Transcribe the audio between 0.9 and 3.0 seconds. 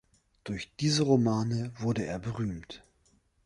Romane wurde er berühmt.